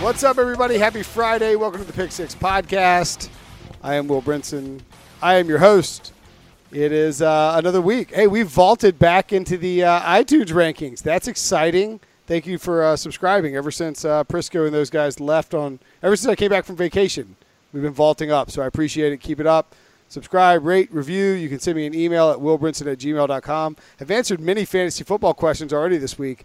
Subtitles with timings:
[0.00, 0.78] What's up, everybody?
[0.78, 1.56] Happy Friday.
[1.56, 3.28] Welcome to the Pick Six Podcast.
[3.82, 4.80] I am Will Brinson.
[5.20, 6.12] I am your host.
[6.70, 8.14] It is uh, another week.
[8.14, 11.02] Hey, we've vaulted back into the uh, iTunes rankings.
[11.02, 11.98] That's exciting.
[12.28, 13.56] Thank you for uh, subscribing.
[13.56, 16.76] Ever since uh, Prisco and those guys left on, ever since I came back from
[16.76, 17.34] vacation,
[17.72, 18.52] we've been vaulting up.
[18.52, 19.16] So I appreciate it.
[19.18, 19.74] Keep it up.
[20.08, 21.32] Subscribe, rate, review.
[21.32, 23.76] You can send me an email at willbrinson at gmail.com.
[24.00, 26.44] I've answered many fantasy football questions already this week.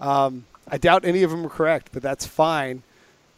[0.00, 2.82] Um, I doubt any of them are correct, but that's fine.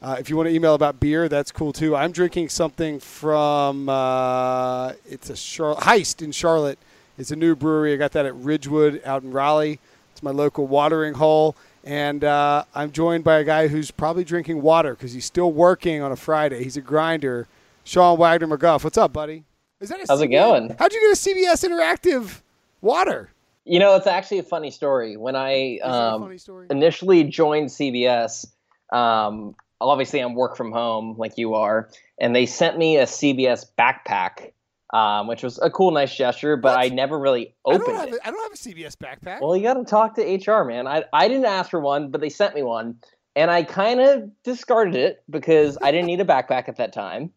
[0.06, 1.96] Uh, if you want to email about beer, that's cool too.
[1.96, 6.78] I'm drinking something from uh, it's a Char- Heist in Charlotte.
[7.19, 7.92] It's a new brewery.
[7.92, 9.80] I got that at Ridgewood out in Raleigh.
[10.12, 14.62] It's my local watering hole, and uh, I'm joined by a guy who's probably drinking
[14.62, 16.62] water because he's still working on a Friday.
[16.62, 17.48] He's a grinder.
[17.83, 19.42] Sean Wagner McGough, what's up, buddy?
[19.80, 20.25] Is that How's CBS?
[20.25, 20.77] it going?
[20.78, 22.42] How'd you get a CBS Interactive
[22.80, 23.30] water?
[23.64, 25.16] You know, it's actually a funny story.
[25.16, 26.69] When I um, story?
[26.70, 28.47] initially joined CBS,
[28.92, 33.66] um, obviously I'm work from home like you are, and they sent me a CBS
[33.78, 34.52] backpack,
[34.92, 36.84] um, which was a cool, nice gesture, but what?
[36.84, 38.14] I never really opened I it.
[38.14, 39.41] A, I don't have a CBS backpack.
[39.41, 40.86] Well, you got to talk to HR, man.
[40.86, 42.97] I I didn't ask for one, but they sent me one,
[43.34, 47.32] and I kind of discarded it because I didn't need a backpack at that time.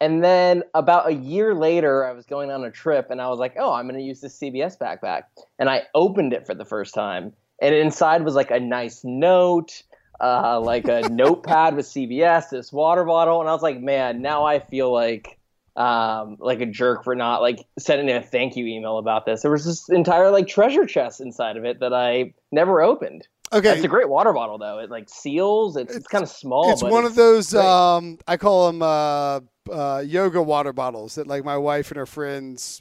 [0.00, 3.38] And then about a year later, I was going on a trip, and I was
[3.38, 5.24] like, "Oh, I'm going to use this CBS backpack,"
[5.58, 9.84] and I opened it for the first time, and inside was like a nice note
[10.22, 14.44] uh, like a notepad with CBS, this water bottle, and I was like, man, now
[14.44, 15.38] I feel like
[15.74, 19.42] um, like a jerk for not like sending a thank you email about this.
[19.42, 23.26] There was this entire like treasure chest inside of it that I never opened.
[23.52, 24.78] Okay, it's a great water bottle though.
[24.78, 25.76] It like seals.
[25.76, 26.70] It's, it's, it's kind of small.
[26.70, 27.54] It's one it's of those.
[27.54, 32.06] Um, I call them uh, uh, yoga water bottles that like my wife and her
[32.06, 32.80] friends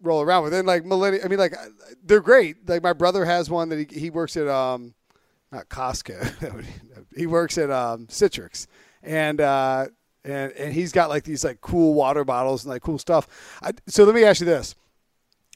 [0.00, 0.54] roll around with.
[0.54, 1.54] And like millennial, I mean, like
[2.04, 2.68] they're great.
[2.68, 4.94] Like my brother has one that he, he works at um,
[5.52, 6.64] not Costco.
[7.16, 8.66] he works at um, Citrix,
[9.02, 9.86] and uh,
[10.24, 13.58] and and he's got like these like cool water bottles and like cool stuff.
[13.62, 14.74] I, so let me ask you this: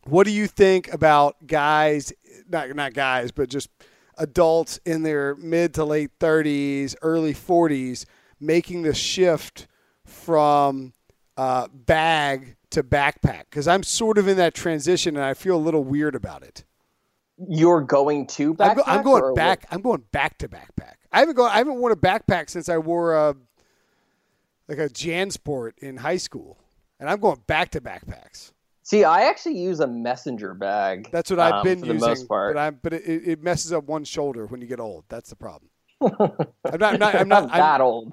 [0.04, 2.12] What do you think about guys?
[2.48, 3.70] Not not guys, but just
[4.18, 8.04] adults in their mid to late thirties, early forties,
[8.38, 9.66] making the shift
[10.04, 10.92] from
[11.38, 13.44] uh, bag to backpack?
[13.50, 16.65] Because I'm sort of in that transition, and I feel a little weird about it.
[17.38, 18.70] You're going to backpack.
[18.70, 19.62] I'm, go, I'm going back.
[19.62, 19.74] What?
[19.74, 20.94] I'm going back to backpack.
[21.12, 21.50] I haven't gone.
[21.50, 23.34] I haven't worn a backpack since I wore a
[24.68, 26.58] like a JanSport in high school,
[26.98, 28.52] and I'm going back to backpacks.
[28.82, 31.08] See, I actually use a messenger bag.
[31.10, 32.00] That's what I've um, been for using.
[32.00, 32.54] The most part.
[32.54, 35.04] But, I'm, but it, it, messes up one shoulder when you get old.
[35.08, 35.70] That's the problem.
[36.00, 36.92] I'm not.
[36.92, 37.14] I'm not.
[37.16, 38.12] I'm not, that I'm, old.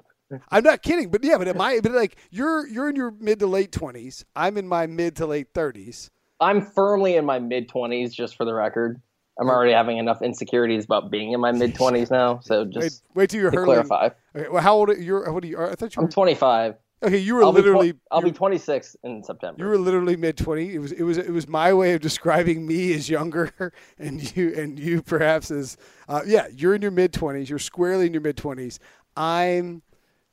[0.50, 1.10] I'm not kidding.
[1.10, 1.80] But yeah, but am I?
[1.80, 4.24] But like you're you're in your mid to late twenties.
[4.34, 6.10] I'm in my mid to late thirties.
[6.40, 9.00] I'm firmly in my mid twenties, just for the record.
[9.38, 12.40] I'm already having enough insecurities about being in my mid twenties now.
[12.40, 14.10] So just wait, wait till you're to clarify.
[14.36, 15.20] Okay, well, how old are you?
[15.20, 15.60] What are you?
[15.60, 16.00] I thought you.
[16.00, 16.76] Were, I'm 25.
[17.02, 17.92] Okay, you were I'll literally.
[17.92, 19.62] Be tw- I'll be 26 in September.
[19.62, 20.74] You were literally mid 20.
[20.74, 24.54] It was it was it was my way of describing me as younger, and you
[24.54, 25.76] and you perhaps as
[26.08, 26.46] uh, yeah.
[26.52, 27.48] You're in your mid 20s.
[27.48, 28.78] You're squarely in your mid 20s.
[29.16, 29.82] I'm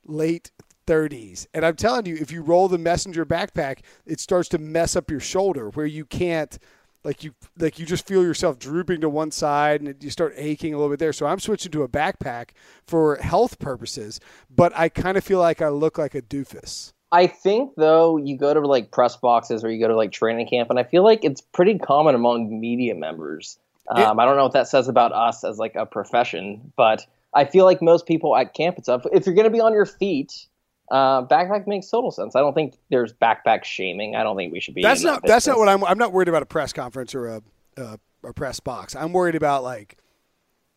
[0.05, 0.51] late
[0.87, 4.95] 30s, and I'm telling you, if you roll the messenger backpack, it starts to mess
[4.95, 6.57] up your shoulder where you can't
[7.03, 10.73] like you like you just feel yourself drooping to one side and you start aching
[10.73, 11.13] a little bit there.
[11.13, 12.49] So I'm switching to a backpack
[12.85, 14.19] for health purposes,
[14.53, 16.93] but I kind of feel like I look like a doofus.
[17.11, 20.47] I think though you go to like press boxes or you go to like training
[20.47, 23.57] camp, and I feel like it's pretty common among media members.
[23.89, 27.45] Um, I don't know what that says about us as like a profession, but I
[27.45, 29.85] feel like most people at camp and stuff, if you're going to be on your
[29.85, 30.47] feet
[30.91, 32.35] uh, backpack makes total sense.
[32.35, 34.15] I don't think there's backpack shaming.
[34.15, 34.83] I don't think we should be.
[34.83, 35.21] That's not.
[35.21, 35.83] That that's not what I'm.
[35.85, 37.41] I'm not worried about a press conference or a,
[37.77, 38.93] a, a press box.
[38.93, 39.97] I'm worried about like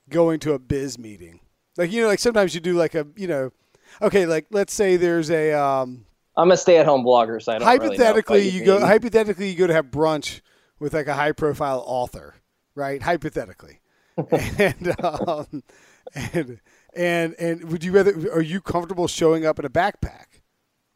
[0.09, 1.41] going to a biz meeting.
[1.77, 3.51] Like you know, like sometimes you do like a you know,
[4.01, 5.53] okay, like let's say there's a.
[5.53, 8.81] Um, I'm a stay-at-home blogger, so I don't hypothetically really you, go.
[8.81, 10.43] Hypothetically, you go to have brunch
[10.79, 12.37] with like a high-profile author,
[12.77, 13.03] right?
[13.03, 13.81] Hypothetically,
[14.31, 15.65] and um,
[16.15, 16.61] and
[16.97, 18.13] and and would you rather?
[18.33, 20.41] Are you comfortable showing up in a backpack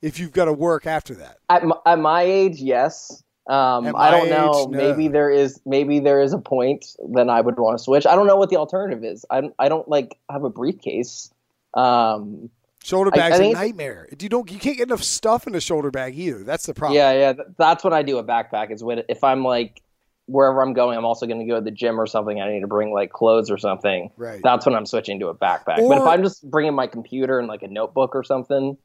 [0.02, 1.38] if you've got to work after that?
[1.48, 3.22] At my, at my age, yes.
[3.48, 4.68] Um, I don't know.
[4.70, 4.76] no.
[4.76, 8.06] Maybe there is maybe there is a point then I would want to switch.
[8.06, 9.24] I don't know what the alternative is.
[9.30, 11.30] I I don't like have a briefcase.
[11.72, 12.50] Um,
[12.84, 14.08] shoulder bag's I, I a nightmare.
[14.20, 16.44] You don't you can't get enough stuff in a shoulder bag either.
[16.44, 16.96] That's the problem.
[16.96, 17.44] Yeah, yeah.
[17.56, 18.70] That's when I do a backpack.
[18.70, 19.80] Is when if I'm like
[20.28, 22.40] wherever I'm going, I'm also going to go to the gym or something.
[22.40, 24.10] I need to bring like clothes or something.
[24.16, 24.40] Right.
[24.42, 25.78] That's when I'm switching to a backpack.
[25.78, 28.76] Or, but if I'm just bringing my computer and like a notebook or something.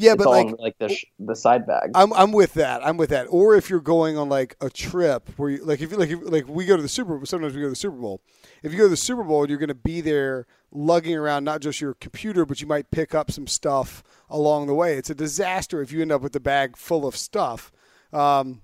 [0.00, 1.90] Yeah, but like like the sh- the side bag.
[1.96, 2.86] I'm I'm with that.
[2.86, 3.26] I'm with that.
[3.30, 6.20] Or if you're going on like a trip where you like if you like if,
[6.22, 7.26] like we go to the Super Bowl.
[7.26, 8.20] Sometimes we go to the Super Bowl.
[8.62, 11.60] If you go to the Super Bowl, you're going to be there lugging around not
[11.60, 14.96] just your computer, but you might pick up some stuff along the way.
[14.96, 17.72] It's a disaster if you end up with the bag full of stuff.
[18.12, 18.62] Um,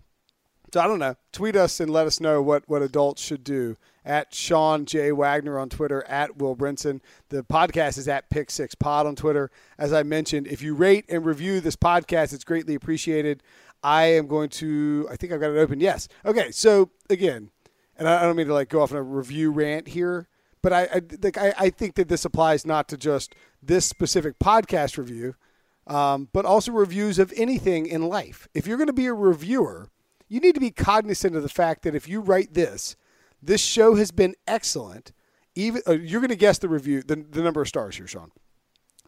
[0.75, 1.15] so I don't know.
[1.31, 3.77] Tweet us and let us know what, what adults should do.
[4.05, 5.13] At Sean J.
[5.13, 7.01] Wagner on Twitter, at Will Brinson.
[7.29, 9.53] The podcast is at Pick Six Pod on Twitter.
[9.79, 13.41] As I mentioned, if you rate and review this podcast, it's greatly appreciated.
[13.85, 15.79] I am going to, I think I've got it open.
[15.79, 16.09] Yes.
[16.25, 16.51] Okay.
[16.51, 17.51] So again,
[17.97, 20.27] and I don't mean to like go off on a review rant here,
[20.61, 21.01] but I, I
[21.37, 25.37] I, I think that this applies not to just this specific podcast review,
[25.87, 28.49] um, but also reviews of anything in life.
[28.55, 29.93] If you're going to be a reviewer,
[30.35, 32.97] you need to be cognizant of the fact that if you write this,
[33.41, 35.13] this show has been excellent.
[35.55, 38.33] Even uh, you're going to guess the review, the, the number of stars here, Sean.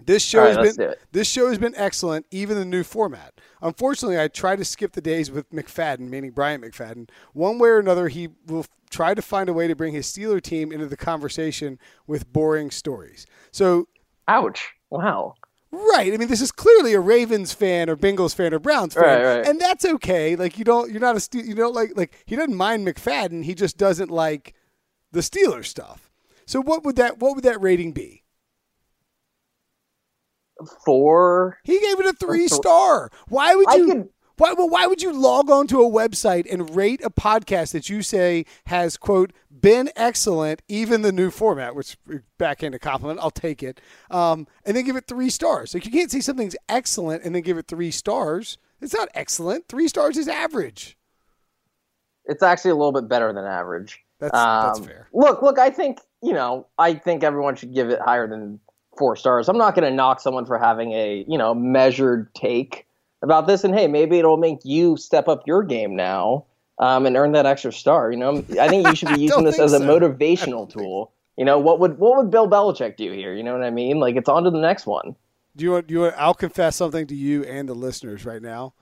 [0.01, 3.41] This show right, has been this show has been excellent, even the new format.
[3.61, 7.09] Unfortunately, I try to skip the days with McFadden, meaning Brian McFadden.
[7.33, 10.41] One way or another, he will try to find a way to bring his Steeler
[10.41, 13.27] team into the conversation with boring stories.
[13.51, 13.89] So
[14.29, 14.75] Ouch!
[14.91, 15.35] Wow.
[15.73, 16.13] Right.
[16.13, 19.37] I mean, this is clearly a Ravens fan or Bengals fan or Browns fan, Right,
[19.39, 19.47] right.
[19.47, 20.37] and that's okay.
[20.37, 23.45] Like you don't, you're not a, Ste- you don't like, like he doesn't mind McFadden.
[23.45, 24.55] He just doesn't like
[25.13, 26.11] the Steelers stuff.
[26.47, 28.23] So what would that, what would that rating be?
[30.85, 31.59] Four.
[31.65, 33.11] He gave it a three th- star.
[33.29, 34.11] Why would you?
[34.39, 37.89] Why, well, why would you log on to a website and rate a podcast that
[37.89, 41.97] you say has quote been excellent, even the new format, which
[42.37, 43.81] backhand compliment, I'll take it,
[44.11, 45.73] um, and then give it three stars?
[45.73, 48.59] Like you can't say something's excellent and then give it three stars.
[48.83, 49.69] It's not excellent.
[49.69, 50.99] Three stars is average.
[52.27, 54.03] It's actually a little bit better than average.
[54.21, 55.09] That's that's Um, fair.
[55.13, 55.59] Look, look.
[55.59, 56.67] I think you know.
[56.79, 58.61] I think everyone should give it higher than
[58.99, 59.49] four stars.
[59.49, 62.86] I'm not going to knock someone for having a you know measured take
[63.27, 63.65] about this.
[63.65, 66.47] And hey, maybe it'll make you step up your game now
[66.79, 68.11] um, and earn that extra star.
[68.11, 69.85] You know, I think you should be using this as a so.
[69.85, 71.13] I motivational tool.
[71.37, 73.35] You know, what would what would Bill Belichick do here?
[73.35, 74.01] You know what I mean?
[74.01, 75.17] Like it's on to the next one.
[75.55, 75.87] Do you want?
[75.87, 76.15] Do you want?
[76.17, 78.75] I'll confess something to you and the listeners right now.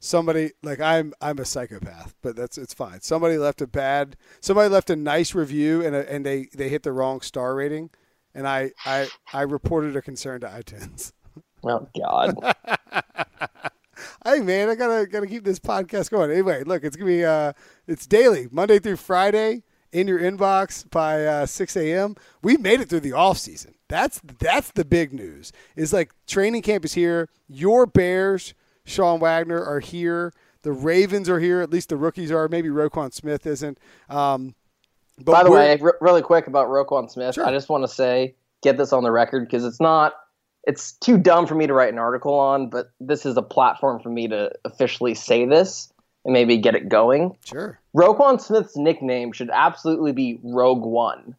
[0.00, 1.12] Somebody like I'm.
[1.20, 3.00] I'm a psychopath, but that's it's fine.
[3.02, 4.16] Somebody left a bad.
[4.40, 7.90] Somebody left a nice review and a, and they they hit the wrong star rating,
[8.34, 11.12] and I I I reported a concern to iTunes.
[11.62, 12.54] Oh God.
[14.40, 16.30] hey man, I gotta gotta keep this podcast going.
[16.30, 17.52] Anyway, look, it's gonna be uh,
[17.86, 22.16] it's daily, Monday through Friday, in your inbox by uh, 6 a.m.
[22.42, 23.74] We made it through the off season.
[23.88, 25.52] That's that's the big news.
[25.76, 27.28] Is like training camp is here.
[27.48, 28.54] Your Bears,
[28.84, 30.32] Sean Wagner, are here.
[30.62, 31.60] The Ravens are here.
[31.60, 32.48] At least the rookies are.
[32.48, 33.78] Maybe Roquan Smith isn't.
[34.08, 34.54] Um,
[35.18, 37.44] but By the way, r- really quick about Roquan Smith, Sure.
[37.46, 40.14] I just want to say, get this on the record because it's not,
[40.64, 44.00] it's too dumb for me to write an article on, but this is a platform
[44.00, 45.92] for me to officially say this
[46.24, 47.34] and maybe get it going.
[47.44, 47.80] sure.
[47.96, 51.34] Roquan Smith's nickname should absolutely be Rogue One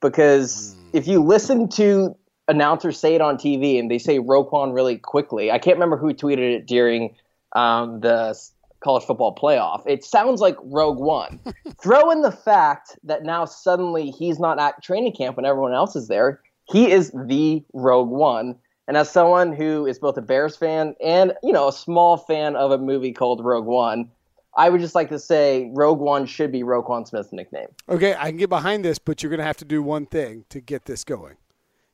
[0.00, 0.96] because Hmm.
[0.96, 2.16] if you listen to
[2.48, 6.12] announcers say it on TV and they say Roquan really quickly, I can't remember who
[6.12, 7.14] tweeted it during
[7.54, 8.36] um, the
[8.80, 9.82] college football playoff.
[9.86, 11.38] It sounds like Rogue One.
[11.80, 15.94] Throw in the fact that now suddenly he's not at training camp when everyone else
[15.94, 16.40] is there.
[16.64, 18.56] He is the Rogue One.
[18.88, 22.56] And as someone who is both a Bears fan and, you know, a small fan
[22.56, 24.10] of a movie called Rogue One,
[24.56, 27.68] I would just like to say Rogue One should be Roquan Smith's nickname.
[27.88, 30.44] Okay, I can get behind this, but you're going to have to do one thing
[30.50, 31.36] to get this going.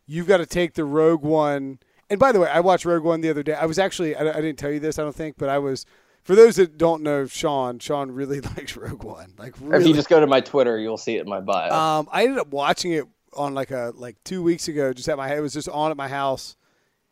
[0.06, 1.78] You've got to take the Rogue One.
[2.10, 3.52] And by the way, I watched Rogue One the other day.
[3.52, 5.84] I was actually, I, I didn't tell you this, I don't think, but I was,
[6.24, 9.34] for those that don't know Sean, Sean really likes Rogue One.
[9.38, 11.70] Like, If you just go to my Twitter, you'll see it in my bio.
[11.70, 13.04] um, I ended up watching it
[13.34, 15.96] on like a, like two weeks ago, just at my, it was just on at
[15.96, 16.56] my house.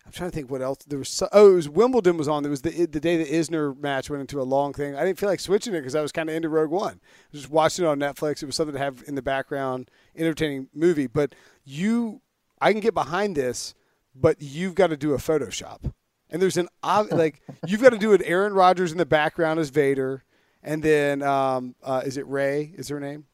[0.06, 1.08] I'm trying to think what else there was.
[1.08, 2.44] So, oh, it was Wimbledon was on.
[2.44, 4.94] There was the the day the Isner match went into a long thing.
[4.94, 7.00] I didn't feel like switching it because I was kind of into Rogue One.
[7.02, 8.40] I was just watching it on Netflix.
[8.42, 11.08] It was something to have in the background, entertaining movie.
[11.08, 11.34] But
[11.64, 12.20] you,
[12.60, 13.75] I can get behind this,
[14.14, 15.92] but you've got to do a Photoshop.
[16.30, 16.68] And there's an
[17.10, 20.22] like you've got to do an Aaron Rodgers in the background as Vader,
[20.62, 22.72] and then um, uh, is it Rey?
[22.76, 23.26] Is her name?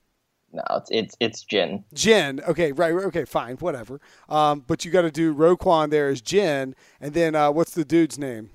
[0.53, 1.83] No, it's it's it's Jyn.
[1.95, 2.47] Jyn.
[2.47, 2.93] Okay, right.
[2.93, 4.01] Okay, fine, whatever.
[4.29, 7.85] Um, but you got to do Roquan there as Jyn, and then uh, what's the
[7.85, 8.51] dude's name?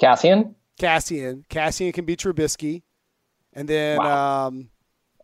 [0.00, 0.54] Cassian.
[0.78, 1.44] Cassian.
[1.48, 2.82] Cassian can be Trubisky,
[3.52, 4.46] and then Wow.
[4.46, 4.70] um,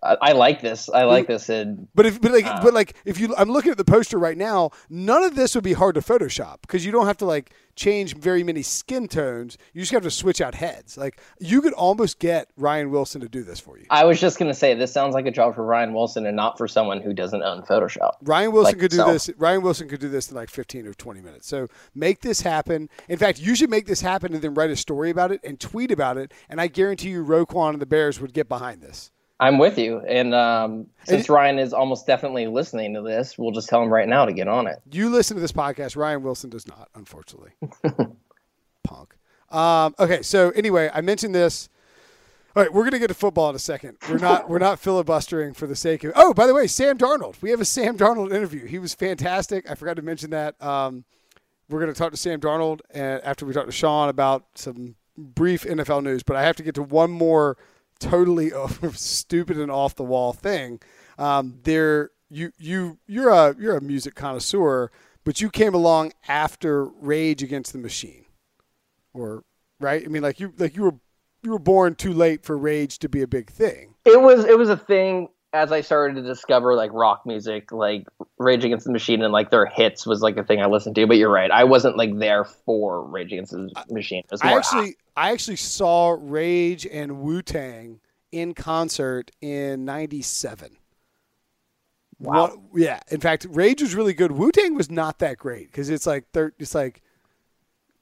[0.05, 0.89] I, I like this.
[0.89, 1.49] I like this.
[1.49, 2.61] And But if but like Uh.
[2.63, 5.65] but like if you I'm looking at the poster right now, none of this would
[5.65, 9.59] be hard to Photoshop because you don't have to like change very many skin tones.
[9.73, 10.97] You just have to switch out heads.
[10.97, 13.87] Like you could almost get Ryan Wilson to do this for you.
[13.91, 16.59] I was just gonna say this sounds like a job for Ryan Wilson and not
[16.59, 18.13] for someone who doesn't own Photoshop.
[18.23, 19.13] Ryan Wilson like could do yourself.
[19.13, 19.31] this.
[19.39, 21.49] Ryan Wilson could do this in like 15 or 20 minutes.
[21.49, 22.89] So make this happen.
[23.09, 25.59] In fact, you should make this happen and then write a story about it and
[25.59, 26.33] tweet about it.
[26.49, 29.11] And I guarantee you, Roquan and the Bears would get behind this.
[29.41, 30.01] I'm with you.
[30.01, 34.09] And um, since Ryan is almost definitely listening to this, we'll just tell him right
[34.09, 34.81] now to get on it.
[34.91, 35.97] You listen to this podcast.
[35.97, 37.51] Ryan Wilson does not, unfortunately.
[38.85, 39.17] Punk.
[39.51, 41.69] Um, okay, so anyway, I mentioned this.
[42.57, 43.97] All right, we're gonna get to football in a second.
[44.09, 46.13] We're not we're not filibustering for the sake of.
[46.15, 47.43] Oh, by the way, Sam Darnold.
[47.43, 48.65] We have a Sam Darnold interview.
[48.67, 49.69] He was fantastic.
[49.69, 50.61] I forgot to mention that.
[50.63, 51.05] Um,
[51.69, 55.65] we're gonna talk to Sam Darnold and after we talk to Sean about some brief
[55.65, 56.23] NFL news.
[56.23, 57.57] But I have to get to one more
[58.05, 58.53] totally
[58.93, 60.81] stupid and off the wall thing.
[61.19, 64.91] Um, there, you you you're a you're a music connoisseur,
[65.25, 68.25] but you came along after Rage Against the Machine,
[69.13, 69.45] or
[69.81, 70.03] right?
[70.05, 70.95] I mean, like you like you were
[71.43, 73.95] you were born too late for Rage to be a big thing.
[74.05, 78.07] It was it was a thing as I started to discover like rock music, like
[78.39, 81.07] Rage Against the Machine and like their hits was like a thing I listened to.
[81.07, 84.25] But you're right, I wasn't like there for Rage Against the Machine.
[84.43, 88.01] I actually I actually saw Rage and Wu Tang
[88.33, 90.77] in concert in '97.
[92.19, 92.63] Wow.
[92.75, 93.01] yeah.
[93.11, 94.33] In fact, Rage was really good.
[94.33, 97.01] Wu Tang was not that great because it's like thir- it's like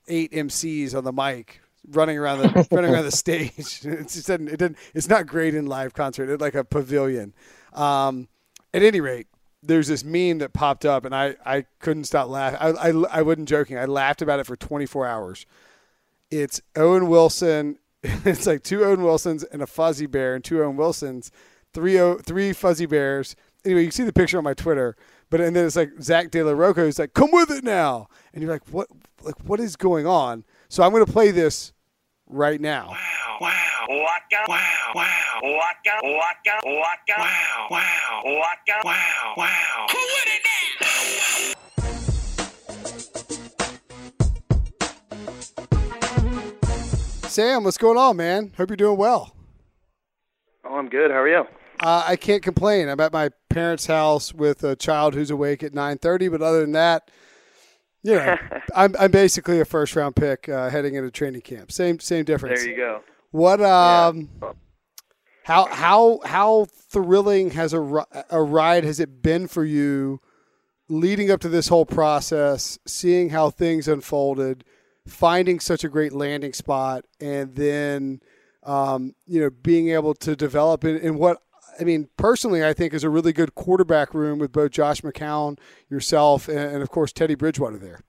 [0.08, 3.52] eight MCs on the mic running around the running around the stage.
[3.84, 6.28] It's just doesn't, it didn't it's not great in live concert.
[6.30, 7.34] It's like a pavilion.
[7.72, 8.28] Um,
[8.74, 9.26] at any rate,
[9.62, 12.58] there's this meme that popped up, and I, I couldn't stop laughing.
[12.60, 13.78] I, I I wasn't joking.
[13.78, 15.46] I laughed about it for 24 hours.
[16.30, 17.78] It's Owen Wilson.
[18.24, 21.30] It's like two Owen Wilsons and a fuzzy bear, and two Owen Wilsons,
[21.72, 23.36] three o, three fuzzy bears.
[23.64, 24.96] Anyway, you can see the picture on my Twitter.
[25.30, 28.08] But and then it's like Zack De La Rocha who's like, "Come with it now,"
[28.34, 28.88] and you're like, "What?
[29.22, 31.74] Like what is going on?" So I'm going to play this
[32.26, 32.88] right now.
[32.88, 39.86] Wow, waka, wow, wow, waka, waka, waka, wow, wow, waka, wow, wow.
[39.90, 40.40] Who with it
[47.20, 47.28] now?
[47.28, 48.54] Sam, what's going on, man?
[48.56, 49.36] Hope you're doing well.
[50.64, 51.10] Oh, I'm good.
[51.10, 51.44] How are you?
[51.80, 52.88] Uh, I can't complain.
[52.88, 56.72] I'm at my parents' house with a child who's awake at 9:30, but other than
[56.72, 57.10] that,
[58.02, 58.36] you know,
[58.74, 61.72] I'm I'm basically a first round pick uh, heading into training camp.
[61.72, 62.60] Same same difference.
[62.60, 63.00] There you go.
[63.30, 64.28] What um,
[65.44, 70.20] how how how thrilling has a a ride has it been for you,
[70.88, 74.64] leading up to this whole process, seeing how things unfolded,
[75.06, 78.20] finding such a great landing spot, and then
[78.64, 81.42] um, you know being able to develop in, in what
[81.82, 85.58] I mean personally I think is a really good quarterback room with both Josh McCown,
[85.90, 88.00] yourself, and, and of course Teddy Bridgewater there.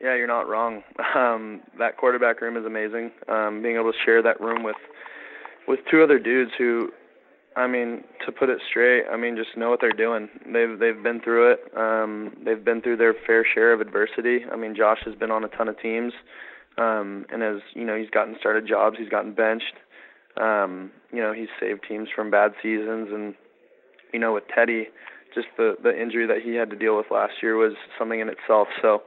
[0.00, 0.82] Yeah, you're not wrong.
[1.16, 3.10] Um, that quarterback room is amazing.
[3.28, 4.76] Um, being able to share that room with
[5.66, 6.90] with two other dudes who,
[7.56, 10.28] I mean, to put it straight, I mean, just know what they're doing.
[10.46, 11.60] They've they've been through it.
[11.76, 14.44] Um, they've been through their fair share of adversity.
[14.52, 16.12] I mean, Josh has been on a ton of teams,
[16.76, 18.96] um, and as you know, he's gotten started jobs.
[18.98, 19.74] He's gotten benched.
[20.40, 23.34] Um, you know, he's saved teams from bad seasons, and
[24.12, 24.88] you know, with Teddy,
[25.34, 28.28] just the the injury that he had to deal with last year was something in
[28.28, 28.68] itself.
[28.80, 29.02] So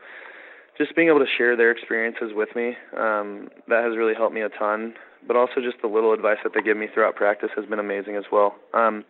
[0.78, 4.42] just being able to share their experiences with me, um, that has really helped me
[4.42, 4.94] a ton.
[5.28, 8.16] But also just the little advice that they give me throughout practice has been amazing
[8.16, 8.56] as well.
[8.74, 9.06] Um,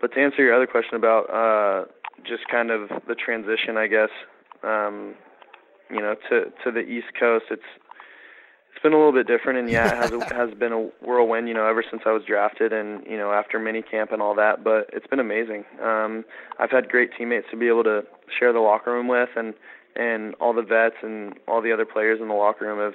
[0.00, 1.84] but to answer your other question about uh,
[2.26, 4.08] just kind of the transition, I guess,
[4.62, 5.14] um,
[5.90, 7.62] you know, to to the East Coast, it's
[8.82, 11.66] been a little bit different, and yeah, it has has been a whirlwind, you know,
[11.66, 14.62] ever since I was drafted, and you know, after mini camp and all that.
[14.64, 15.64] But it's been amazing.
[15.82, 16.24] Um,
[16.58, 18.02] I've had great teammates to be able to
[18.38, 19.54] share the locker room with, and
[19.94, 22.94] and all the vets and all the other players in the locker room have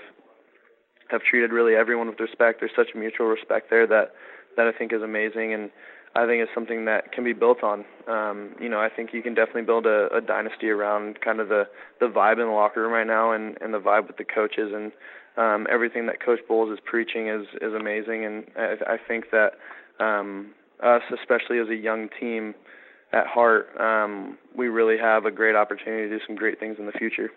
[1.10, 2.60] have treated really everyone with respect.
[2.60, 4.13] There's such mutual respect there that
[4.58, 5.70] that I think is amazing, and
[6.15, 7.85] I think it's something that can be built on.
[8.07, 11.49] Um, you know, I think you can definitely build a, a dynasty around kind of
[11.49, 11.67] the
[11.99, 14.71] the vibe in the locker room right now, and and the vibe with the coaches,
[14.73, 14.91] and
[15.37, 19.53] um, everything that Coach Bowles is preaching is is amazing, and I, I think that
[19.99, 22.55] um, us, especially as a young team
[23.13, 26.85] at heart, um, we really have a great opportunity to do some great things in
[26.87, 27.29] the future.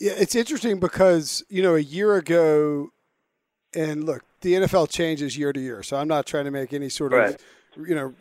[0.00, 2.88] Yeah, it's interesting because you know a year ago,
[3.74, 6.88] and look, the NFL changes year to year, so I'm not trying to make any
[6.88, 7.34] sort Right.
[7.34, 7.36] of
[7.76, 8.14] you know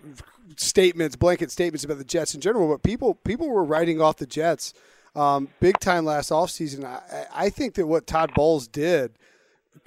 [0.57, 2.67] statements, blanket statements about the Jets in general.
[2.67, 4.73] But people people were writing off the Jets
[5.15, 6.83] um, big time last offseason.
[6.85, 9.11] I, I think that what Todd Bowles did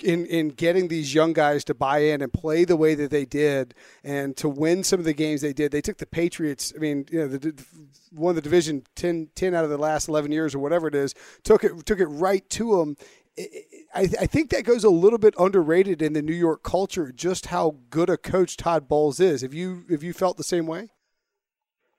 [0.02, 3.25] in in getting these young guys to buy in and play the way that they
[3.25, 5.73] did and to win some of the games they did.
[5.73, 6.73] They took the Patriots.
[6.75, 7.64] I mean, you know, the,
[8.12, 11.14] won the division 10, 10 out of the last eleven years or whatever it is.
[11.44, 12.96] Took it took it right to them.
[13.38, 17.12] I, I think that goes a little bit underrated in the New York culture.
[17.12, 19.43] Just how good a coach Todd Bowles is.
[19.43, 20.90] Have you have you felt the same way?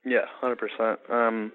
[0.04, 0.98] Yeah, hundred percent.
[1.08, 1.52] Um,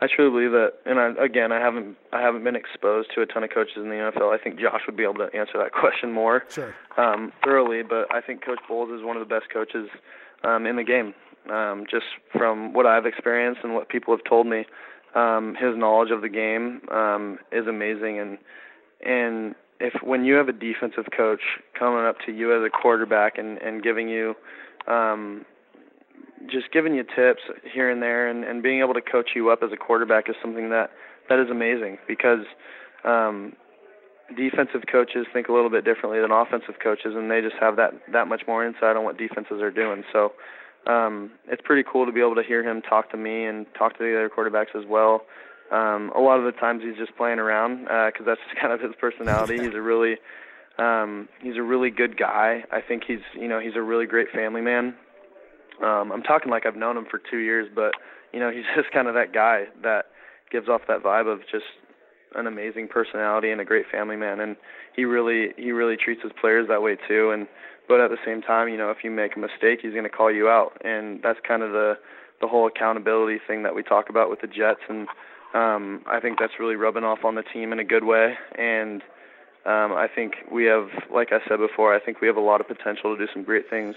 [0.00, 3.26] I truly believe that, and I, again, I haven't I haven't been exposed to a
[3.26, 4.34] ton of coaches in the NFL.
[4.34, 6.74] I think Josh would be able to answer that question more sure.
[6.96, 7.82] um, thoroughly.
[7.82, 9.88] But I think Coach Bowles is one of the best coaches
[10.42, 11.14] um, in the game.
[11.50, 14.64] Um, just from what I've experienced and what people have told me,
[15.14, 18.18] um, his knowledge of the game um, is amazing.
[18.18, 18.38] And
[19.02, 21.40] and if when you have a defensive coach
[21.78, 24.34] coming up to you as a quarterback and and giving you
[24.86, 25.44] um,
[26.50, 27.42] just giving you tips
[27.72, 30.36] here and there and, and being able to coach you up as a quarterback is
[30.40, 30.90] something that
[31.28, 32.44] that is amazing because
[33.04, 33.54] um,
[34.36, 37.92] defensive coaches think a little bit differently than offensive coaches and they just have that
[38.12, 40.04] that much more insight on what defenses are doing.
[40.12, 40.32] So
[40.86, 43.96] um, it's pretty cool to be able to hear him talk to me and talk
[43.98, 45.22] to the other quarterbacks as well
[45.72, 48.72] um, a lot of the times he's just playing around because uh, that's just kind
[48.72, 49.58] of his personality.
[49.58, 50.16] He's a really
[50.78, 52.64] um, he's a really good guy.
[52.70, 54.94] I think he's you know he's a really great family man.
[55.82, 57.92] Um, I'm talking like I've known him for two years, but
[58.32, 60.06] you know he's just kind of that guy that
[60.50, 61.64] gives off that vibe of just
[62.34, 64.56] an amazing personality and a great family man, and
[64.94, 67.30] he really he really treats his players that way too.
[67.30, 67.46] And
[67.88, 70.10] but at the same time, you know, if you make a mistake, he's going to
[70.10, 71.94] call you out, and that's kind of the
[72.42, 75.08] the whole accountability thing that we talk about with the Jets, and
[75.54, 78.34] um, I think that's really rubbing off on the team in a good way.
[78.58, 79.02] And
[79.64, 82.60] um, I think we have, like I said before, I think we have a lot
[82.60, 83.94] of potential to do some great things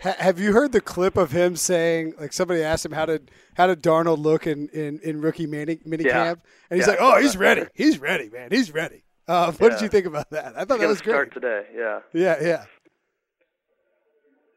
[0.00, 3.66] have you heard the clip of him saying, like somebody asked him how did how
[3.66, 6.24] did Darnold look in in, in rookie mini, mini yeah.
[6.24, 9.04] camp, and he's yeah, like, oh, he's ready, he's ready, man, he's ready.
[9.28, 9.68] Uh, what yeah.
[9.76, 10.56] did you think about that?
[10.56, 11.12] I thought that was great.
[11.12, 12.64] Start today, yeah, yeah, yeah.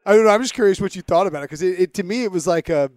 [0.06, 0.30] I don't know.
[0.30, 2.46] I'm just curious what you thought about it because it, it, to me it was
[2.46, 2.90] like a.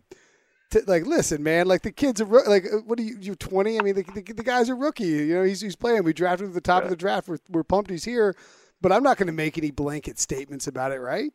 [0.71, 1.67] To, like listen, man.
[1.67, 3.17] Like the kids are like, what are you?
[3.19, 3.79] You're 20.
[3.79, 5.05] I mean, the, the, the guy's a rookie.
[5.05, 6.03] You know, he's he's playing.
[6.03, 7.27] We drafted him at the top of the draft.
[7.27, 8.36] We're, we're pumped he's here,
[8.81, 11.31] but I'm not going to make any blanket statements about it, right?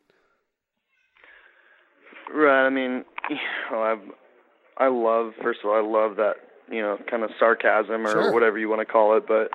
[2.33, 2.65] Right.
[2.65, 3.37] I mean, you
[3.71, 3.97] know, I
[4.77, 6.35] I love first of all, I love that
[6.71, 8.33] you know kind of sarcasm or sure.
[8.33, 9.51] whatever you want to call it, but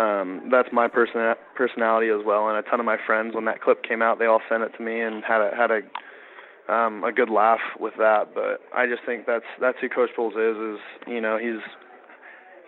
[0.00, 2.48] um, that's my person personality as well.
[2.48, 4.72] And a ton of my friends, when that clip came out, they all sent it
[4.76, 5.80] to me and had a had a
[6.68, 8.34] um, a good laugh with that.
[8.34, 10.56] But I just think that's that's who Coach Bowles is.
[10.56, 11.60] Is you know he's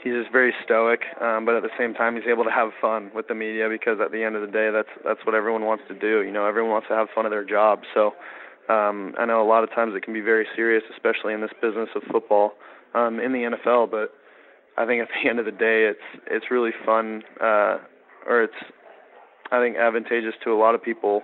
[0.02, 3.10] he's just very stoic, um, but at the same time he's able to have fun
[3.14, 5.84] with the media because at the end of the day that's that's what everyone wants
[5.88, 6.22] to do.
[6.22, 7.82] You know everyone wants to have fun at their job.
[7.94, 8.14] So
[8.68, 11.52] um, I know a lot of times it can be very serious, especially in this
[11.62, 12.52] business of football
[12.94, 13.90] um, in the NFL.
[13.90, 14.12] But
[14.76, 17.78] I think at the end of the day, it's it's really fun, uh,
[18.26, 18.60] or it's
[19.50, 21.22] I think advantageous to a lot of people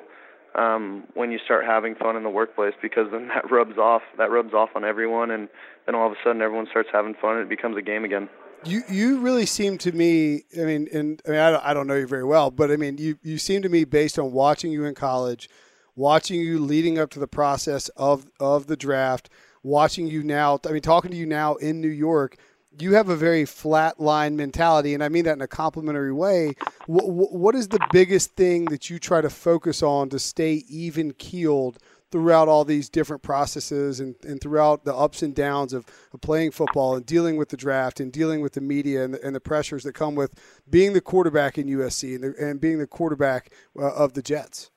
[0.55, 4.31] um, when you start having fun in the workplace because then that rubs off that
[4.31, 5.49] rubs off on everyone, and
[5.87, 8.29] then all of a sudden everyone starts having fun and it becomes a game again.
[8.65, 10.45] You you really seem to me.
[10.61, 12.77] I mean, and I mean, I don't, I don't know you very well, but I
[12.77, 15.49] mean, you you seem to me based on watching you in college
[15.95, 19.29] watching you leading up to the process of of the draft,
[19.63, 20.59] watching you now.
[20.67, 22.37] I mean, talking to you now in New York.
[22.79, 26.55] You have a very flat line mentality, and I mean that in a complimentary way.
[26.87, 31.13] What, what is the biggest thing that you try to focus on to stay even
[31.13, 31.79] keeled
[32.13, 36.51] throughout all these different processes and, and throughout the ups and downs of, of, playing
[36.51, 39.41] football and dealing with the draft and dealing with the media and the, and the
[39.41, 40.35] pressures that come with
[40.69, 44.71] being the quarterback in USC and, the, and being the quarterback uh, of the Jets?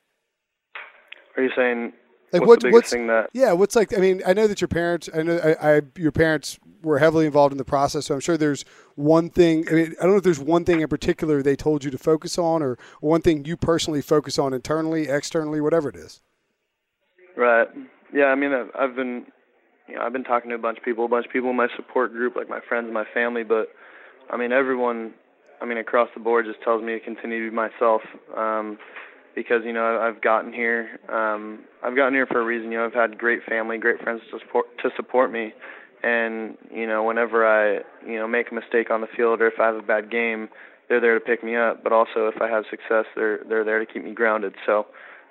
[1.36, 1.92] Are you saying
[2.32, 3.28] like what's what's that?
[3.34, 3.96] Yeah, what's like?
[3.96, 5.10] I mean, I know that your parents.
[5.14, 8.38] I know I, I, your parents were heavily involved in the process, so I'm sure
[8.38, 8.64] there's
[8.96, 9.68] one thing.
[9.70, 11.98] I mean, I don't know if there's one thing in particular they told you to
[11.98, 16.22] focus on, or one thing you personally focus on internally, externally, whatever it is.
[17.36, 17.68] Right.
[18.14, 18.26] Yeah.
[18.26, 19.26] I mean, I've, been,
[19.88, 21.56] you know, I've been talking to a bunch of people, a bunch of people in
[21.56, 23.70] my support group, like my friends, my family, but
[24.30, 25.14] I mean, everyone.
[25.62, 28.02] I mean, across the board, just tells me to continue to be myself.
[28.36, 28.78] Um,
[29.36, 31.00] because you know I've gotten here.
[31.10, 32.72] Um, I've gotten here for a reason.
[32.72, 35.54] You know, I've had great family, great friends to support to support me,
[36.06, 39.60] and you know, whenever I you know make a mistake on the field or if
[39.60, 40.50] I have a bad game,
[40.88, 41.84] they're there to pick me up.
[41.84, 44.54] But also, if I have success, they're they're there to keep me grounded.
[44.66, 44.86] So,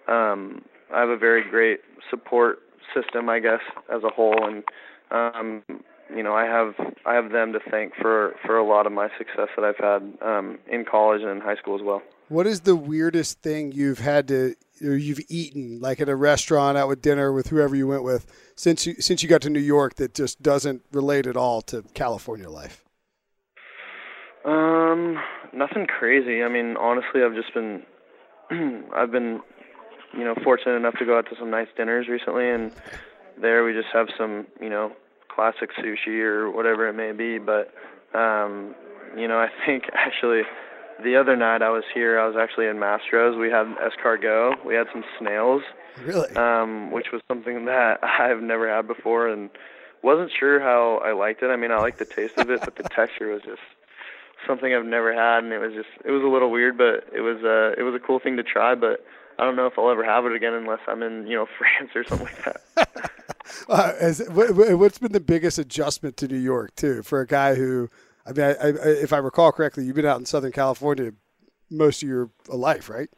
[0.09, 2.59] um, I have a very great support
[2.93, 4.65] system, I guess, as a whole, and
[5.11, 5.63] um,
[6.15, 6.75] you know, I have
[7.07, 10.27] I have them to thank for for a lot of my success that I've had
[10.29, 12.03] um, in college and in high school as well.
[12.29, 16.77] What is the weirdest thing you've had to or you've eaten, like at a restaurant,
[16.77, 19.61] out with dinner with whoever you went with, since you since you got to New
[19.61, 22.85] York that just doesn't relate at all to California life?
[24.45, 25.19] Um,
[25.53, 26.43] nothing crazy.
[26.43, 27.83] I mean, honestly, I've just been,
[28.95, 29.41] I've been,
[30.13, 32.73] you know, fortunate enough to go out to some nice dinners recently, and
[33.41, 34.93] there we just have some, you know,
[35.35, 37.39] classic sushi or whatever it may be.
[37.39, 37.73] But,
[38.17, 38.75] um,
[39.17, 40.43] you know, I think actually
[41.03, 43.37] the other night I was here, I was actually in Mastro's.
[43.37, 44.65] We had escargot.
[44.65, 45.63] We had some snails,
[46.05, 46.35] Really?
[46.37, 49.51] um, which was something that I've never had before, and
[50.03, 51.49] wasn't sure how I liked it.
[51.49, 53.63] I mean, I liked the taste of it, but the texture was just
[54.47, 57.21] something I've never had, and it was just it was a little weird, but it
[57.23, 58.75] was uh it was a cool thing to try.
[58.75, 59.05] But
[59.39, 61.91] I don't know if I'll ever have it again unless I'm in you know France
[61.95, 63.11] or something like that.
[63.69, 67.27] Uh, as, wh- wh- what's been the biggest adjustment to New York too for a
[67.27, 67.89] guy who,
[68.27, 71.13] I mean, I, I, if I recall correctly, you've been out in Southern California
[71.71, 73.09] most of your life, right?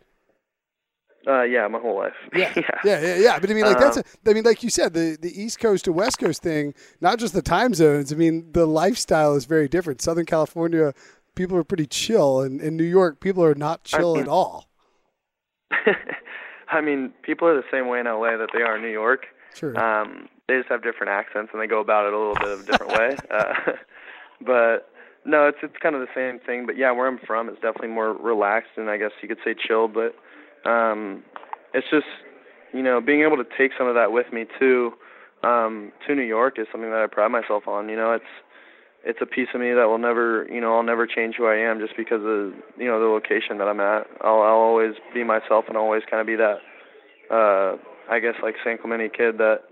[1.28, 2.14] Uh, yeah, my whole life.
[2.34, 3.38] Yeah, yeah, yeah, yeah.
[3.40, 3.96] But I mean, like Um, that's.
[3.96, 7.18] A, I mean, like you said, the the East Coast to West Coast thing, not
[7.18, 8.12] just the time zones.
[8.12, 10.00] I mean, the lifestyle is very different.
[10.00, 10.92] Southern California,
[11.34, 14.68] people are pretty chill, and in New York, people are not chill mean- at all.
[16.68, 19.26] I mean, people are the same way in LA that they are in New York.
[19.54, 19.76] Sure.
[19.78, 22.60] Um, they just have different accents and they go about it a little bit of
[22.60, 23.16] a different way.
[23.30, 23.72] Uh,
[24.44, 24.90] but
[25.26, 26.66] no, it's it's kind of the same thing.
[26.66, 29.54] But yeah, where I'm from, it's definitely more relaxed and I guess you could say
[29.54, 29.88] chill.
[29.88, 30.14] But
[30.68, 31.22] um,
[31.74, 32.06] it's just
[32.72, 34.92] you know being able to take some of that with me too
[35.42, 37.88] um, to New York is something that I pride myself on.
[37.88, 38.32] You know, it's
[39.04, 41.56] it's a piece of me that will never you know I'll never change who I
[41.56, 44.06] am just because of you know the location that I'm at.
[44.22, 46.58] I'll I'll always be myself and always kind of be that
[47.30, 47.76] uh
[48.10, 49.62] I guess like San Clemente kid that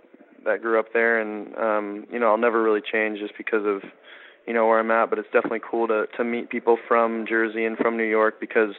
[0.45, 3.83] that grew up there and um you know I'll never really change just because of
[4.47, 7.65] you know where I'm at but it's definitely cool to to meet people from Jersey
[7.65, 8.75] and from New York because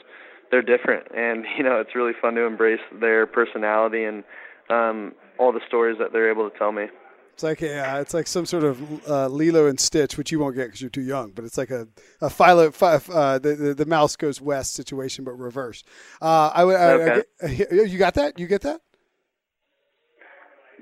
[0.52, 4.24] they're different and you know it's really fun to embrace their personality and
[4.70, 6.88] um all the stories that they're able to tell me.
[7.34, 10.40] It's like a, uh, it's like some sort of uh, Lilo and Stitch, which you
[10.40, 11.32] won't get because you're too young.
[11.32, 11.86] But it's like a
[12.22, 15.84] a Fievel, uh, the, the the mouse goes west situation, but reverse.
[16.22, 16.76] Uh, I would.
[16.78, 17.66] I- I Okay.
[17.92, 18.40] you got that?
[18.40, 18.80] You get that?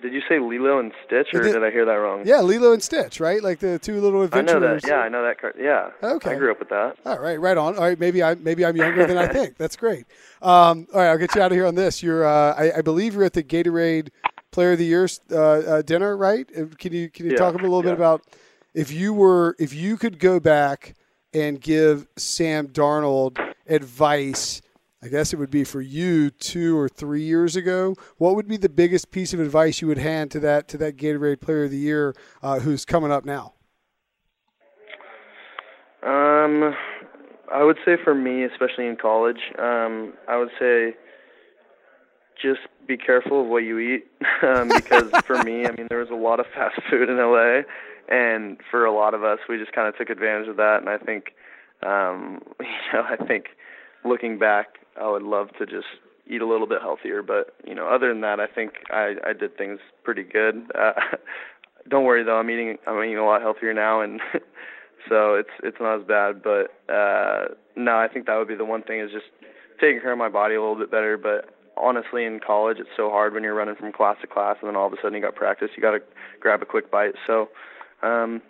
[0.01, 2.23] Did you say Lilo and Stitch or did- did I hear that wrong?
[2.25, 3.41] Yeah, Lilo and Stitch, right?
[3.41, 4.55] Like the two little adventures.
[4.55, 4.87] I know that.
[4.87, 5.55] Yeah, I know that card.
[5.57, 5.91] Yeah.
[6.01, 6.31] Okay.
[6.31, 6.97] I grew up with that.
[7.05, 7.75] All right, right on.
[7.75, 9.57] All right, maybe I maybe I'm younger than I think.
[9.57, 10.05] That's great.
[10.41, 12.03] Um, all right, I'll get you out of here on this.
[12.03, 14.09] You're, uh, I, I believe you're at the Gatorade
[14.51, 16.47] Player of the Year uh, uh, dinner, right?
[16.55, 18.23] Uh, Can you can you Yeah, talk a little bit about
[18.73, 20.95] if you were if you could go back
[21.33, 24.61] and give Sam Darnold advice?
[25.03, 27.93] I guess it would be for you two or three years ago.
[28.17, 30.95] What would be the biggest piece of advice you would hand to that to that
[30.95, 33.53] Gatorade Player of the Year uh, who's coming up now?
[36.03, 36.73] Um,
[37.53, 40.95] I would say for me, especially in college, um, I would say
[42.41, 44.05] just be careful of what you eat
[44.41, 47.63] um, because for me, I mean, there was a lot of fast food in LA,
[48.07, 50.77] and for a lot of us, we just kind of took advantage of that.
[50.79, 51.33] And I think,
[51.85, 53.47] um, you know, I think
[54.05, 55.87] looking back, I would love to just
[56.27, 57.21] eat a little bit healthier.
[57.21, 60.71] But you know, other than that, I think I, I did things pretty good.
[60.77, 60.93] Uh,
[61.89, 64.21] don't worry though, I'm eating I'm eating a lot healthier now, and
[65.09, 66.41] so it's it's not as bad.
[66.43, 69.25] But uh, no, I think that would be the one thing is just
[69.79, 71.17] taking care of my body a little bit better.
[71.17, 74.69] But honestly, in college, it's so hard when you're running from class to class, and
[74.69, 75.69] then all of a sudden you got practice.
[75.75, 75.99] You got to
[76.39, 77.15] grab a quick bite.
[77.27, 77.49] So.
[78.01, 78.41] Um,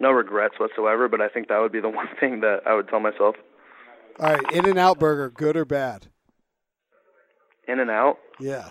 [0.00, 2.88] no regrets whatsoever, but I think that would be the one thing that I would
[2.88, 3.34] tell myself.
[4.20, 6.06] All right, In and Out Burger, good or bad?
[7.68, 8.18] In and out.
[8.40, 8.70] Yeah.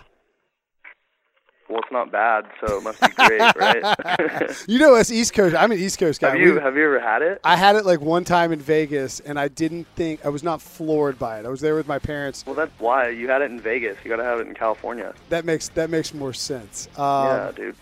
[1.68, 4.64] Well, it's not bad, so it must be great, right?
[4.66, 5.54] You know us East Coast.
[5.54, 6.30] I'm an East Coast guy.
[6.30, 7.40] have you We- have you ever had it?
[7.44, 10.62] I had it like one time in Vegas, and I didn't think I was not
[10.62, 11.46] floored by it.
[11.46, 12.44] I was there with my parents.
[12.46, 13.98] Well, that's why you had it in Vegas.
[14.02, 15.14] You got to have it in California.
[15.28, 16.88] That makes that makes more sense.
[16.98, 17.76] Um, yeah, dude.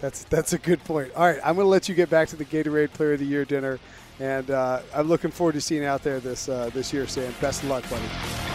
[0.00, 1.12] That's that's a good point.
[1.16, 3.24] All right, I'm going to let you get back to the Gatorade Player of the
[3.26, 3.78] Year dinner,
[4.20, 7.34] and uh, I'm looking forward to seeing you out there this uh, this year, Sam.
[7.40, 8.51] Best of luck, buddy.